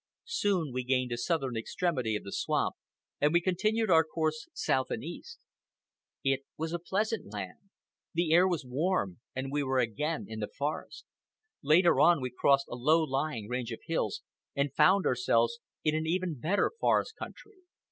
Soon 0.25 0.73
we 0.73 0.83
gained 0.83 1.11
the 1.11 1.15
southern 1.19 1.55
extremity 1.55 2.15
of 2.15 2.23
the 2.23 2.31
swamp, 2.31 2.75
and 3.19 3.31
we 3.31 3.39
continued 3.39 3.91
our 3.91 4.03
course 4.03 4.47
south 4.51 4.89
and 4.89 5.03
east. 5.03 5.37
It 6.23 6.39
was 6.57 6.73
a 6.73 6.79
pleasant 6.79 7.31
land. 7.31 7.59
The 8.15 8.33
air 8.33 8.47
was 8.47 8.65
warm, 8.65 9.19
and 9.35 9.51
we 9.51 9.61
were 9.61 9.77
again 9.77 10.25
in 10.27 10.39
the 10.39 10.47
forest. 10.57 11.05
Later 11.61 11.99
on 11.99 12.19
we 12.19 12.31
crossed 12.35 12.67
a 12.69 12.73
low 12.75 13.03
lying 13.03 13.47
range 13.47 13.71
of 13.71 13.81
hills 13.85 14.23
and 14.55 14.73
found 14.73 15.05
ourselves 15.05 15.59
in 15.83 15.93
an 15.93 16.07
even 16.07 16.39
better 16.39 16.71
forest 16.79 17.15
country. 17.15 17.57